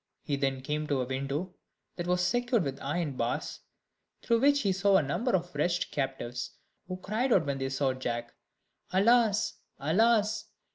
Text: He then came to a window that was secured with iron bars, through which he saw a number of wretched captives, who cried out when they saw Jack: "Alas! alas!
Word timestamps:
He 0.23 0.35
then 0.35 0.61
came 0.61 0.87
to 0.87 1.01
a 1.03 1.05
window 1.05 1.53
that 1.95 2.07
was 2.07 2.21
secured 2.25 2.63
with 2.63 2.81
iron 2.81 3.15
bars, 3.17 3.59
through 4.23 4.39
which 4.39 4.61
he 4.61 4.71
saw 4.71 4.97
a 4.97 5.03
number 5.03 5.33
of 5.35 5.53
wretched 5.53 5.91
captives, 5.91 6.55
who 6.87 6.97
cried 6.97 7.31
out 7.31 7.45
when 7.45 7.59
they 7.59 7.69
saw 7.69 7.93
Jack: 7.93 8.33
"Alas! 8.89 9.53
alas! 9.77 10.45